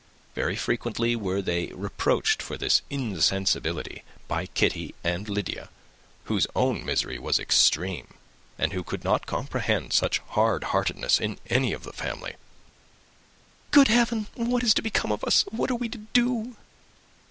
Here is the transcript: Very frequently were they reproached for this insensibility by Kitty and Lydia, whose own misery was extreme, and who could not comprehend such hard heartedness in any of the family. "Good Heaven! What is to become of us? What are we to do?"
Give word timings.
Very 0.33 0.55
frequently 0.55 1.15
were 1.15 1.43
they 1.43 1.67
reproached 1.67 2.41
for 2.41 2.57
this 2.57 2.81
insensibility 2.89 4.01
by 4.27 4.47
Kitty 4.47 4.95
and 5.03 5.29
Lydia, 5.29 5.69
whose 6.23 6.47
own 6.55 6.83
misery 6.83 7.19
was 7.19 7.37
extreme, 7.37 8.11
and 8.57 8.73
who 8.73 8.81
could 8.83 9.03
not 9.03 9.27
comprehend 9.27 9.93
such 9.93 10.17
hard 10.33 10.63
heartedness 10.63 11.19
in 11.21 11.37
any 11.51 11.71
of 11.71 11.83
the 11.83 11.93
family. 11.93 12.33
"Good 13.69 13.89
Heaven! 13.89 14.25
What 14.33 14.63
is 14.63 14.73
to 14.73 14.81
become 14.81 15.11
of 15.11 15.23
us? 15.23 15.43
What 15.51 15.69
are 15.69 15.75
we 15.75 15.87
to 15.89 15.99
do?" 15.99 16.55